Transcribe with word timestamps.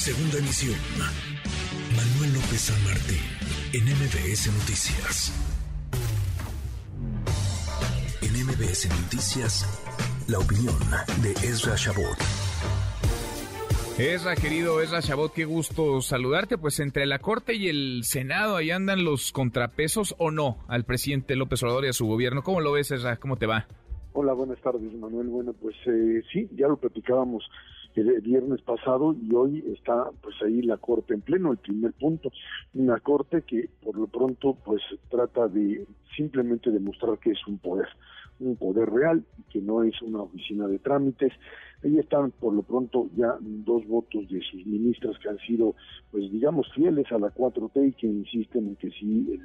Segunda 0.00 0.38
emisión. 0.38 0.78
Manuel 1.94 2.32
López 2.32 2.72
San 2.72 2.84
Martín, 2.84 3.20
en 3.74 3.84
MBS 3.84 4.48
Noticias. 4.48 5.30
En 8.22 8.32
MBS 8.46 8.88
Noticias, 9.02 9.68
la 10.26 10.38
opinión 10.38 10.74
de 11.22 11.32
Ezra 11.46 11.74
Shabot. 11.76 12.16
Ezra, 13.98 14.36
querido 14.36 14.80
Ezra 14.80 15.00
Shabot, 15.00 15.34
qué 15.34 15.44
gusto 15.44 16.00
saludarte. 16.00 16.56
Pues 16.56 16.80
entre 16.80 17.04
la 17.04 17.18
Corte 17.18 17.54
y 17.56 17.68
el 17.68 18.00
Senado, 18.04 18.56
ahí 18.56 18.70
andan 18.70 19.04
los 19.04 19.32
contrapesos 19.32 20.14
o 20.16 20.30
no 20.30 20.64
al 20.66 20.84
presidente 20.84 21.36
López 21.36 21.62
Obrador 21.62 21.84
y 21.84 21.88
a 21.88 21.92
su 21.92 22.06
gobierno. 22.06 22.42
¿Cómo 22.42 22.62
lo 22.62 22.72
ves, 22.72 22.90
Ezra? 22.90 23.18
¿Cómo 23.18 23.36
te 23.36 23.44
va? 23.44 23.66
Hola, 24.14 24.32
buenas 24.32 24.58
tardes, 24.62 24.94
Manuel. 24.94 25.28
Bueno, 25.28 25.52
pues 25.52 25.76
eh, 25.84 26.22
sí, 26.32 26.48
ya 26.56 26.68
lo 26.68 26.78
platicábamos 26.78 27.44
el 27.94 28.20
viernes 28.20 28.62
pasado 28.62 29.14
y 29.14 29.34
hoy 29.34 29.64
está 29.74 30.10
pues 30.22 30.36
ahí 30.42 30.62
la 30.62 30.76
corte 30.76 31.14
en 31.14 31.20
pleno 31.20 31.52
el 31.52 31.58
primer 31.58 31.92
punto. 31.92 32.30
Una 32.74 33.00
corte 33.00 33.42
que 33.42 33.68
por 33.82 33.96
lo 33.96 34.06
pronto 34.06 34.56
pues 34.64 34.82
trata 35.08 35.48
de 35.48 35.86
simplemente 36.16 36.70
demostrar 36.70 37.18
que 37.18 37.32
es 37.32 37.46
un 37.46 37.58
poder 37.58 37.88
un 38.40 38.56
poder 38.56 38.88
real 38.88 39.22
y 39.38 39.42
que 39.52 39.60
no 39.60 39.82
es 39.82 40.00
una 40.00 40.22
oficina 40.22 40.66
de 40.66 40.78
trámites. 40.78 41.32
Ahí 41.84 41.98
están 41.98 42.30
por 42.30 42.54
lo 42.54 42.62
pronto 42.62 43.08
ya 43.14 43.36
dos 43.40 43.86
votos 43.86 44.28
de 44.28 44.40
sus 44.40 44.64
ministras 44.66 45.18
que 45.18 45.28
han 45.28 45.38
sido 45.38 45.74
pues 46.10 46.30
digamos 46.30 46.66
fieles 46.74 47.10
a 47.12 47.18
la 47.18 47.32
4T 47.34 47.88
y 47.88 47.92
que 47.92 48.06
insisten 48.06 48.68
en 48.68 48.76
que 48.76 48.90
sí 48.90 49.38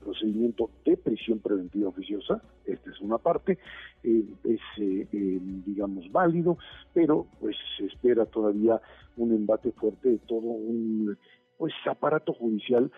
procedimiento 0.00 0.70
de 0.84 0.96
prisión 0.96 1.38
preventiva 1.38 1.88
oficiosa, 1.88 2.42
esta 2.64 2.90
es 2.90 3.00
una 3.00 3.18
parte, 3.18 3.58
eh, 4.02 4.24
es, 4.44 4.60
eh, 4.78 5.06
eh, 5.12 5.38
digamos, 5.66 6.10
válido, 6.10 6.58
pero 6.92 7.26
pues 7.38 7.56
se 7.76 7.86
espera 7.86 8.26
todavía 8.26 8.80
un 9.16 9.32
embate 9.32 9.72
fuerte 9.72 10.10
de 10.10 10.18
todo 10.18 10.40
un 10.40 11.16
pues 11.58 11.74
aparato 11.86 12.32
judicial 12.32 12.90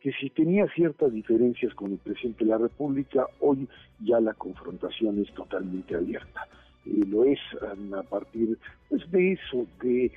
que 0.00 0.12
si 0.12 0.30
tenía 0.30 0.66
ciertas 0.74 1.12
diferencias 1.12 1.74
con 1.74 1.92
el 1.92 1.98
presidente 1.98 2.44
de 2.44 2.50
la 2.50 2.58
República, 2.58 3.26
hoy 3.40 3.68
ya 4.00 4.18
la 4.18 4.34
confrontación 4.34 5.22
es 5.22 5.32
totalmente 5.34 5.94
abierta. 5.94 6.48
lo 6.86 7.24
es 7.24 7.38
a 7.94 8.02
partir 8.04 8.58
pues, 8.88 9.08
de 9.10 9.32
eso, 9.32 9.66
de 9.82 10.10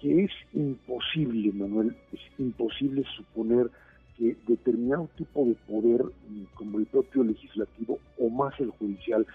que 0.00 0.24
es 0.24 0.30
imposible, 0.52 1.52
Manuel, 1.52 1.96
es 2.12 2.20
imposible 2.38 3.04
suponer 3.16 3.70
que 4.16 4.36
determinado 4.46 5.08
tipo 5.16 5.44
de 5.44 5.54
poder, 5.66 6.04
mm, 6.04 6.44
como 6.54 6.78
el 6.78 6.86
propio 6.86 7.24
legislativo 7.24 7.98
o 8.18 8.28
más 8.30 8.58
el 8.60 8.70
judicial, 8.70 9.26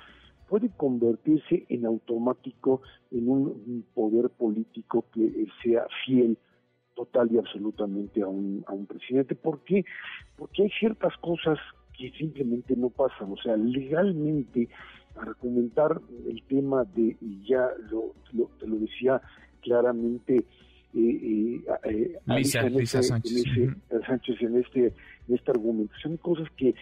puede 0.47 0.69
convertirse 0.69 1.65
en 1.69 1.85
automático 1.85 2.81
en 3.11 3.29
un 3.29 3.85
poder 3.93 4.29
político 4.29 5.05
que 5.13 5.47
sea 5.61 5.85
fiel 6.05 6.37
total 6.95 7.31
y 7.31 7.37
absolutamente 7.37 8.21
a 8.21 8.27
un, 8.27 8.63
a 8.67 8.73
un 8.73 8.85
presidente. 8.85 9.35
¿Por 9.35 9.63
qué? 9.63 9.85
Porque 10.35 10.63
hay 10.63 10.69
ciertas 10.71 11.15
cosas 11.17 11.57
que 11.97 12.11
simplemente 12.11 12.75
no 12.75 12.89
pasan. 12.89 13.31
O 13.31 13.37
sea, 13.37 13.55
legalmente, 13.55 14.67
para 15.15 15.33
comentar 15.35 16.01
el 16.27 16.43
tema 16.43 16.83
de, 16.83 17.15
y 17.21 17.47
ya 17.47 17.69
lo, 17.89 18.13
lo, 18.33 18.45
te 18.59 18.67
lo 18.67 18.77
decía 18.77 19.21
claramente 19.61 20.45
eh, 20.95 21.61
eh, 21.83 22.19
Lisa, 22.25 22.63
Lisa 22.63 23.03
Sánchez. 23.03 23.45
En 23.45 24.01
Sánchez 24.05 24.41
en 24.41 24.57
este 24.57 24.93
en 25.27 25.35
esta 25.35 25.51
argumentación 25.51 26.17
cosas 26.17 26.47
que 26.57 26.73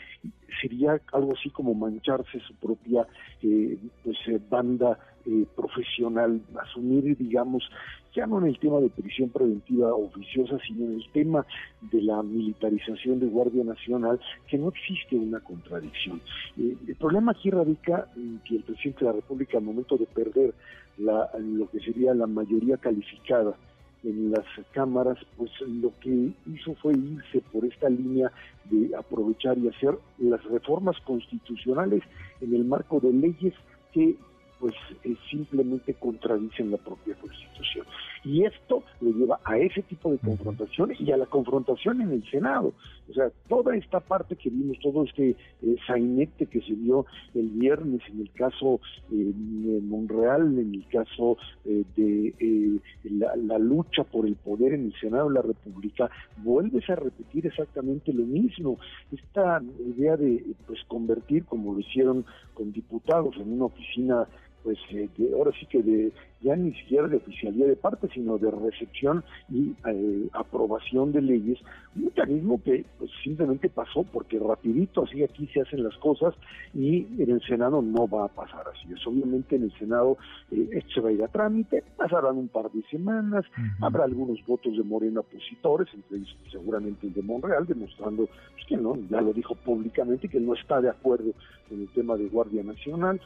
sería 0.62 1.00
algo 1.14 1.34
así 1.34 1.50
como 1.50 1.74
mancharse 1.74 2.40
su 2.40 2.56
propia 2.56 3.06
eh, 3.44 3.78
pues 4.04 4.18
eh, 4.28 4.40
banda 4.50 4.98
eh, 5.26 5.46
profesional 5.56 6.42
asumir 6.62 7.18
digamos 7.18 7.70
ya 8.16 8.26
no 8.26 8.40
en 8.40 8.48
el 8.48 8.60
tema 8.60 8.80
de 8.80 8.90
prisión 8.90 9.30
preventiva 9.30 9.94
oficiosa 9.94 10.58
sino 10.66 10.86
en 10.86 10.94
el 10.94 11.12
tema 11.12 11.46
de 11.82 12.02
la 12.02 12.24
militarización 12.24 13.20
de 13.20 13.28
Guardia 13.28 13.64
Nacional 13.64 14.20
que 14.48 14.58
no 14.58 14.70
existe 14.70 15.16
una 15.18 15.42
contradicción 15.42 16.22
el 16.58 16.96
problema 16.96 17.34
aquí 17.34 17.50
radica 17.52 18.08
en 18.16 18.40
que 18.46 18.56
el 18.56 18.64
presidente 18.64 19.02
de 19.02 19.06
la 19.08 19.18
República 19.18 19.58
al 19.58 19.66
momento 19.66 19.98
de 19.98 20.06
perder 20.06 20.54
la, 20.98 21.30
lo 21.40 21.70
que 21.70 21.80
sería 21.80 22.14
la 22.14 22.26
mayoría 22.26 22.78
calificada 22.78 23.56
en 24.04 24.32
las 24.32 24.46
cámaras, 24.72 25.18
pues 25.38 25.52
lo 25.62 25.92
que 26.00 26.32
hizo 26.46 26.76
fue 26.76 26.94
irse 26.94 27.42
por 27.52 27.66
esta 27.66 27.90
línea 27.90 28.32
de 28.66 28.96
aprovechar 28.96 29.58
y 29.58 29.68
hacer 29.68 29.98
las 30.20 30.44
reformas 30.46 31.00
constitucionales 31.02 32.04
en 32.42 32.54
el 32.54 32.66
marco 32.66 33.00
de 33.00 33.12
leyes 33.12 33.54
que 33.94 34.16
pues 34.60 34.74
eh, 35.04 35.16
simplemente 35.30 35.94
contradicen 35.94 36.72
la 36.72 36.78
propia 36.78 37.16
constitución. 37.16 37.86
Y 38.24 38.44
esto 38.44 38.84
le 39.02 39.12
lleva 39.14 39.40
a 39.44 39.58
ese 39.58 39.84
tipo 39.84 40.12
de 40.12 40.18
confrontación 40.18 40.94
y 40.98 41.12
a 41.12 41.18
la 41.18 41.28
confrontación 41.28 42.02
en 42.02 42.12
el 42.12 42.30
Senado. 42.30 42.74
O 43.10 43.14
sea, 43.14 43.32
toda 43.48 43.76
esta 43.76 44.00
parte 44.00 44.36
que 44.36 44.50
vimos, 44.50 44.78
todo 44.82 45.04
este 45.04 45.30
eh, 45.30 45.76
sainete 45.86 46.46
que 46.46 46.62
se 46.62 46.74
dio 46.74 47.06
el 47.34 47.50
viernes 47.50 48.02
en 48.10 48.22
el 48.22 48.32
caso 48.32 48.80
eh, 49.12 49.32
de 49.36 49.82
Monreal, 49.82 50.58
en 50.60 50.76
el 50.76 50.88
caso 50.88 51.38
eh, 51.66 51.84
de 51.96 52.34
eh, 52.40 52.80
la, 53.04 53.36
la, 53.36 53.58
lucha 53.58 54.04
por 54.04 54.26
el 54.26 54.36
poder 54.36 54.74
en 54.74 54.86
el 54.86 54.94
Senado 55.00 55.30
de 55.30 55.36
la 55.36 55.42
República, 55.42 56.10
vuelves 56.44 56.90
a 56.90 56.96
repetir 56.96 57.48
exactamente 57.48 58.14
lo 58.14 58.26
mismo. 58.26 58.78
Esta 59.12 59.62
idea 59.80 60.18
de 60.18 60.44
pues 60.66 60.80
convertir, 60.88 61.46
como 61.46 61.74
lo 61.74 61.80
hicieron 61.80 62.26
con 62.54 62.72
diputados, 62.72 63.36
en 63.38 63.54
una 63.54 63.66
oficina 63.66 64.28
pues 64.64 64.78
eh, 64.92 65.10
ahora 65.34 65.52
sí 65.60 65.66
que 65.68 65.82
de 65.82 66.12
ya 66.42 66.56
ni 66.56 66.74
siquiera 66.74 67.08
de 67.08 67.18
oficialía 67.18 67.66
de 67.66 67.76
parte, 67.76 68.08
sino 68.14 68.38
de 68.38 68.52
recepción 68.52 69.24
y 69.50 69.74
eh, 69.88 70.30
aprobación 70.34 71.12
de 71.12 71.22
leyes, 71.22 71.60
un 71.96 72.06
mecanismo 72.06 72.62
que 72.62 72.86
pues, 73.00 73.10
simplemente 73.24 73.70
pasó 73.70 74.04
porque 74.04 74.40
rapidito 74.40 75.04
así 75.04 75.24
aquí 75.24 75.48
se 75.48 75.62
hacen 75.62 75.84
las 75.84 75.96
cosas 75.98 76.36
y 76.74 77.08
en 77.18 77.32
el 77.32 77.42
Senado 77.42 77.82
no 77.82 78.08
va 78.08 78.26
a 78.26 78.28
pasar 78.28 78.66
así. 78.68 78.94
Es 78.94 79.06
obviamente 79.08 79.56
en 79.56 79.64
el 79.64 79.74
Senado 79.80 80.18
eh, 80.52 80.70
esto 80.74 80.92
se 80.96 81.02
va 81.02 81.10
a 81.10 81.14
ir 81.14 81.24
a 81.24 81.28
trámite, 81.28 81.84
pasarán 81.96 82.38
un 82.38 82.50
par 82.50 82.72
de 82.72 82.84
semanas, 82.84 83.46
habrá 83.82 84.04
algunos 84.04 84.46
votos 84.46 84.78
de 84.78 84.84
Morena 84.84 85.22
opositores, 85.22 85.88
entre 85.94 86.18
ellos 86.18 86.38
seguramente 86.52 87.08
el 87.08 87.14
de 87.14 87.22
Monreal, 87.24 87.66
demostrando 87.66 88.28
pues, 88.54 88.66
que 88.68 88.78
no, 88.78 88.96
ya 89.10 89.22
lo 89.22 89.34
dijo 89.34 89.56
públicamente, 89.56 90.30
que 90.30 90.40
no 90.40 90.54
está 90.54 90.82
de 90.82 90.90
acuerdo 90.90 91.32
con 91.68 91.82
el 91.82 91.88
tema 91.90 92.16
de 92.16 92.28
Guardia 92.28 92.64
Nacional 92.64 93.20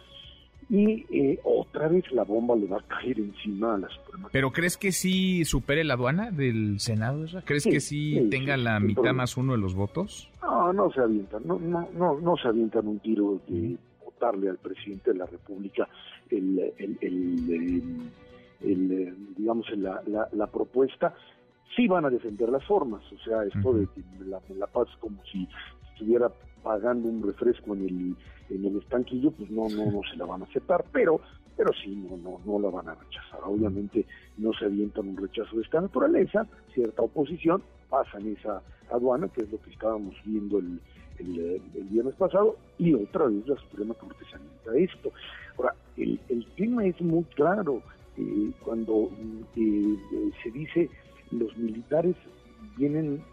y 0.72 1.06
eh, 1.10 1.38
otra 1.44 1.90
vez 1.90 2.10
la 2.14 2.24
bomba 2.24 2.56
le 2.56 2.66
va 2.66 2.78
a 2.78 2.82
caer 2.88 3.20
encima 3.20 3.76
a 3.76 3.78
la 3.78 3.90
Suprema. 3.90 4.30
¿Pero 4.32 4.52
crees 4.52 4.78
que 4.78 4.94
sí 4.94 5.44
supere 5.44 5.84
la 5.84 5.96
aduana 5.96 6.32
del 6.32 6.80
Senado? 6.80 7.26
¿Crees 7.44 7.66
que 7.66 7.82
sí, 7.82 8.30
tenga 8.32 8.56
la 8.56 8.80
mitad 8.80 9.14
más 9.14 9.36
uno 9.36 9.52
de 9.52 9.58
los 9.58 9.76
votos? 9.76 10.32
No, 10.42 10.72
no 10.72 10.90
se 10.92 11.02
avientan, 11.02 11.42
no, 11.46 11.60
no, 11.60 11.90
no, 11.94 12.22
no 12.22 12.38
se 12.38 12.48
avientan 12.48 12.88
un 12.88 13.00
tiro 13.00 13.42
de 13.50 13.76
votarle 14.02 14.50
al 14.50 14.60
presidente 14.60 15.12
de 15.12 15.18
la 15.18 15.26
República 15.26 15.90
el, 16.30 16.58
el, 16.78 16.98
el, 18.62 19.16
digamos, 19.36 19.70
la, 19.72 20.02
la, 20.08 20.30
la 20.32 20.48
propuesta 20.48 21.14
sí 21.76 21.86
van 21.86 22.06
a 22.06 22.10
defender 22.10 22.48
las 22.48 22.64
formas, 22.66 23.04
o 23.12 23.18
sea, 23.26 23.44
esto 23.44 23.74
de 23.74 23.88
la, 24.26 24.40
la 24.56 24.68
paz 24.68 24.88
como 25.02 25.22
si 25.26 25.50
estuviera 26.02 26.32
pagando 26.64 27.08
un 27.08 27.24
refresco 27.24 27.76
en 27.76 27.82
el, 27.82 28.56
en 28.56 28.66
el 28.66 28.78
estanquillo, 28.78 29.32
pues 29.32 29.50
no, 29.52 29.70
no, 29.70 29.92
no 29.92 30.02
se 30.10 30.18
la 30.18 30.26
van 30.26 30.42
a 30.42 30.46
aceptar, 30.46 30.84
pero, 30.92 31.22
pero 31.56 31.72
sí, 31.74 31.96
no, 31.96 32.18
no, 32.18 32.42
no 32.44 32.60
la 32.60 32.70
van 32.70 32.90
a 32.90 32.96
rechazar. 32.96 33.40
Obviamente 33.46 34.06
no 34.38 34.52
se 34.54 34.66
avientan 34.66 35.10
un 35.10 35.18
rechazo 35.18 35.56
de 35.56 35.64
esta 35.64 35.82
naturaleza, 35.82 36.48
cierta 36.74 37.04
oposición 37.04 37.62
pasa 37.90 38.18
en 38.20 38.36
esa 38.36 38.62
aduana, 38.92 39.28
que 39.28 39.42
es 39.42 39.52
lo 39.52 39.62
que 39.62 39.72
estábamos 39.72 40.16
viendo 40.26 40.60
el, 40.60 40.80
el, 41.20 41.62
viernes 41.90 42.16
pasado, 42.16 42.58
y 42.78 42.94
otra 42.94 43.26
vez 43.26 43.48
la 43.48 43.56
Suprema 43.58 43.94
Corte 43.94 44.24
se 44.26 44.84
esto. 44.84 45.12
Ahora, 45.58 45.76
el, 45.98 46.20
el 46.30 46.46
tema 46.56 46.86
es 46.86 47.00
muy 47.02 47.24
claro, 47.36 47.82
eh, 48.18 48.52
cuando 48.64 49.10
eh, 49.56 49.98
se 50.44 50.52
dice 50.52 50.90
los 51.32 51.56
militares 51.58 52.16
vienen 52.78 53.24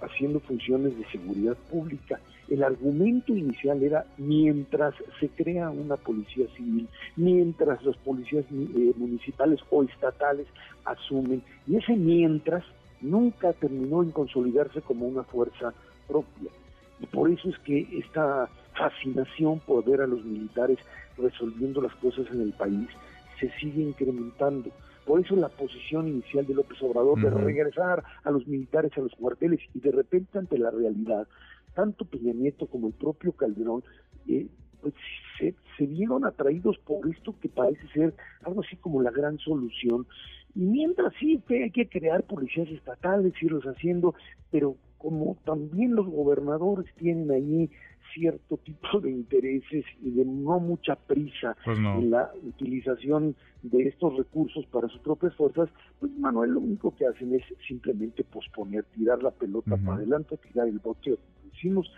haciendo 0.00 0.40
funciones 0.40 0.96
de 0.96 1.04
seguridad 1.06 1.56
pública. 1.70 2.20
El 2.48 2.62
argumento 2.62 3.36
inicial 3.36 3.82
era 3.82 4.06
mientras 4.16 4.94
se 5.20 5.28
crea 5.28 5.70
una 5.70 5.96
policía 5.96 6.46
civil, 6.56 6.88
mientras 7.16 7.82
los 7.82 7.96
policías 7.98 8.44
eh, 8.50 8.92
municipales 8.96 9.60
o 9.70 9.82
estatales 9.82 10.46
asumen, 10.84 11.42
y 11.66 11.76
ese 11.76 11.94
mientras 11.94 12.64
nunca 13.00 13.52
terminó 13.52 14.02
en 14.02 14.10
consolidarse 14.10 14.80
como 14.80 15.06
una 15.06 15.24
fuerza 15.24 15.74
propia. 16.06 16.50
Y 17.00 17.06
por 17.06 17.30
eso 17.30 17.48
es 17.50 17.58
que 17.58 17.86
esta 17.98 18.48
fascinación 18.74 19.60
por 19.60 19.84
ver 19.84 20.00
a 20.00 20.06
los 20.06 20.24
militares 20.24 20.78
resolviendo 21.16 21.82
las 21.82 21.94
cosas 21.96 22.26
en 22.32 22.40
el 22.40 22.52
país 22.52 22.88
se 23.38 23.50
sigue 23.58 23.82
incrementando. 23.82 24.70
Por 25.08 25.20
eso 25.20 25.34
la 25.36 25.48
posición 25.48 26.06
inicial 26.06 26.46
de 26.46 26.52
López 26.52 26.82
Obrador 26.82 27.18
de 27.18 27.30
regresar 27.30 28.04
a 28.24 28.30
los 28.30 28.46
militares 28.46 28.92
a 28.94 29.00
los 29.00 29.14
cuarteles 29.14 29.58
y 29.72 29.80
de 29.80 29.90
repente 29.90 30.36
ante 30.36 30.58
la 30.58 30.70
realidad, 30.70 31.26
tanto 31.74 32.04
Peña 32.04 32.34
Nieto 32.34 32.66
como 32.66 32.88
el 32.88 32.92
propio 32.92 33.32
Calderón 33.32 33.82
eh, 34.28 34.46
pues 34.82 34.92
se, 35.38 35.86
vieron 35.86 36.26
atraídos 36.26 36.76
por 36.80 37.08
esto 37.08 37.34
que 37.40 37.48
parece 37.48 37.88
ser 37.94 38.14
algo 38.42 38.60
así 38.60 38.76
como 38.76 39.00
la 39.00 39.10
gran 39.10 39.38
solución. 39.38 40.06
Y 40.54 40.60
mientras 40.60 41.14
sí 41.18 41.42
hay 41.48 41.70
que 41.70 41.88
crear 41.88 42.24
policías 42.24 42.68
estatales, 42.68 43.32
irlos 43.40 43.64
haciendo, 43.64 44.14
pero 44.50 44.76
como 44.98 45.36
también 45.44 45.94
los 45.94 46.06
gobernadores 46.06 46.86
tienen 46.96 47.30
ahí 47.30 47.70
cierto 48.14 48.56
tipo 48.58 49.00
de 49.00 49.10
intereses 49.10 49.84
y 50.02 50.10
de 50.10 50.24
no 50.24 50.58
mucha 50.60 50.96
prisa 50.96 51.56
pues 51.64 51.78
en 51.78 52.10
la 52.10 52.30
utilización 52.42 53.36
de 53.62 53.88
estos 53.88 54.16
recursos 54.16 54.64
para 54.66 54.88
sus 54.88 55.00
propias 55.00 55.34
fuerzas, 55.34 55.68
pues 56.00 56.12
Manuel 56.18 56.52
lo 56.52 56.60
único 56.60 56.94
que 56.96 57.06
hacen 57.06 57.34
es 57.34 57.42
simplemente 57.66 58.24
posponer, 58.24 58.84
tirar 58.96 59.22
la 59.22 59.30
pelota 59.30 59.76
para 59.76 59.96
adelante, 59.96 60.36
tirar 60.38 60.68
el 60.68 60.78
bote, 60.78 61.18
decimos, 61.52 61.90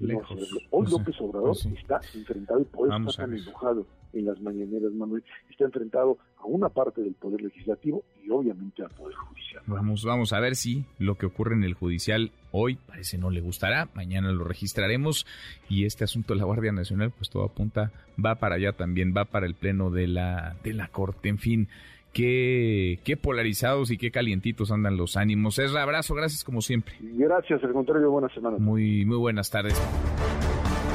Lejos. 0.00 0.30
Hoy 0.70 0.84
Pues, 0.84 0.90
López 0.92 1.20
Obrador 1.20 1.48
pues 1.48 1.58
sí. 1.60 1.74
está 1.76 2.00
enfrentado 2.14 2.60
y 2.60 2.64
por 2.64 2.86
eso 2.86 2.88
Vamos 2.90 3.14
está 3.14 3.26
tan 3.26 3.36
enojado 3.36 3.86
en 4.12 4.24
las 4.24 4.40
mañaneras, 4.40 4.92
Manuel. 4.92 5.22
Está 5.50 5.64
enfrentado 5.64 6.18
a 6.38 6.46
una 6.46 6.68
parte 6.68 7.02
del 7.02 7.14
Poder 7.14 7.40
Legislativo 7.42 8.04
y 8.24 8.30
obviamente 8.30 8.82
al 8.82 8.90
Poder 8.90 9.14
Judicial. 9.14 9.62
Vamos, 9.66 10.04
vamos 10.04 10.32
a 10.32 10.40
ver 10.40 10.56
si 10.56 10.84
lo 10.98 11.16
que 11.16 11.26
ocurre 11.26 11.54
en 11.54 11.64
el 11.64 11.74
judicial 11.74 12.32
hoy 12.50 12.78
parece 12.86 13.18
no 13.18 13.30
le 13.30 13.40
gustará. 13.40 13.88
Mañana 13.94 14.32
lo 14.32 14.44
registraremos 14.44 15.26
y 15.68 15.84
este 15.84 16.04
asunto 16.04 16.34
de 16.34 16.40
la 16.40 16.46
Guardia 16.46 16.72
Nacional, 16.72 17.12
pues 17.16 17.30
todo 17.30 17.44
apunta, 17.44 17.92
va 18.24 18.36
para 18.36 18.56
allá 18.56 18.72
también, 18.72 19.14
va 19.16 19.24
para 19.24 19.46
el 19.46 19.54
pleno 19.54 19.90
de 19.90 20.08
la, 20.08 20.56
de 20.62 20.72
la 20.72 20.88
Corte. 20.88 21.28
En 21.28 21.38
fin, 21.38 21.68
qué, 22.12 22.98
qué 23.04 23.16
polarizados 23.16 23.90
y 23.90 23.98
qué 23.98 24.10
calientitos 24.10 24.70
andan 24.70 24.96
los 24.96 25.16
ánimos. 25.16 25.58
Es 25.58 25.74
abrazo, 25.74 26.14
gracias 26.14 26.44
como 26.44 26.60
siempre. 26.60 26.94
Gracias, 27.00 27.62
al 27.62 27.72
contrario, 27.72 28.10
buenas 28.10 28.32
semanas. 28.32 28.60
Muy, 28.60 29.04
muy 29.04 29.16
buenas 29.16 29.50
tardes. 29.50 29.74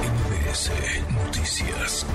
MBS 0.04 0.72
Noticias. 1.14 2.06